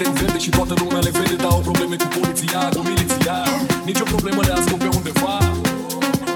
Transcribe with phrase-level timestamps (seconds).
[0.00, 3.38] îmbrăcate în verde și toată lumea le vede Dar au probleme cu poliția, cu miliția.
[3.88, 5.36] Nici o problemă le ascult pe undeva.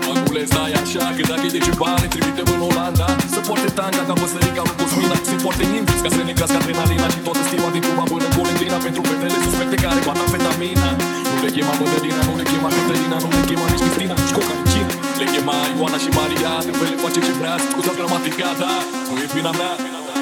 [0.07, 3.09] Măgule, stai așa, că dacă e de ceva Ne trimitem în Olanda.
[3.35, 7.07] Să poarte tanga ca păsărica lui Cosmina Se poarte nimbi ca să ne cască adrenalina
[7.15, 10.89] Și toată stima din Cuba până în Colentina Pentru fetele suspecte care bat amfetamina.
[11.33, 14.55] Nu le chema Mădălina, nu le chema Cătălina Nu le chema nici Cristina, nici Coca,
[14.59, 18.49] nici Cina Le chema Ioana și Maria De fel le face ce vrea, scuza gramatica,
[18.63, 18.73] da
[19.09, 20.14] Nu e vina mea, vina mea, vina mea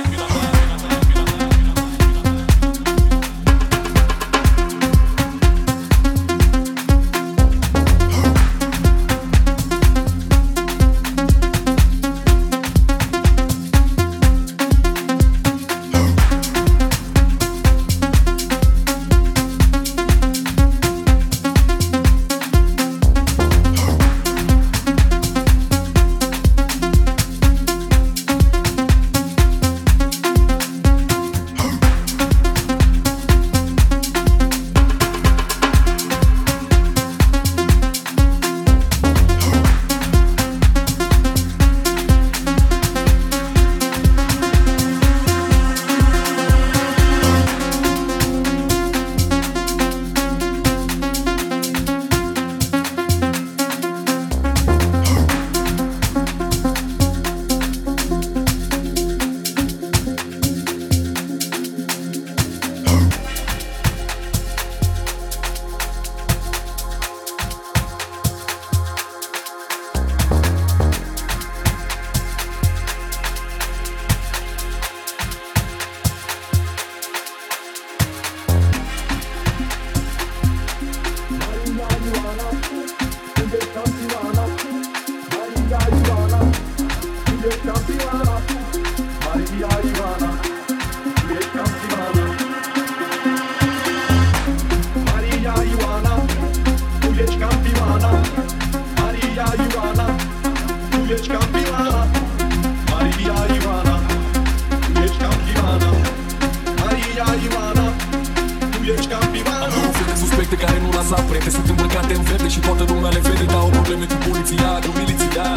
[114.42, 115.48] miliția, cu miliția.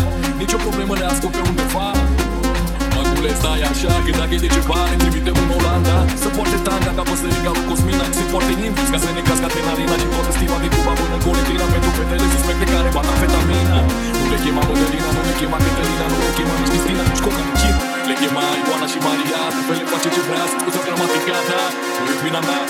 [0.42, 1.88] Nici o problemă le ascult pe undeva.
[2.96, 5.98] Magule, stai așa, că dacă e de ceva Ne trimitem în Olanda.
[6.24, 9.96] Să poarte tanga ca păsărica lui Cosmina Se poarte invers ca să ne cască adrenalina
[10.02, 13.80] Din toată stima din Cuba până în Coletina Pentru fetele suspecte care bat amfetamina.
[14.20, 17.42] Nu le chema Mădălina, nu le chema Cătălina Nu le chema nici Cristina, nici Coca,
[17.50, 17.66] nici
[18.10, 21.62] Le chema Ioana și Maria Pe le face ce vrea, să-ți gramatică, da
[22.04, 22.62] Nu e vina mea,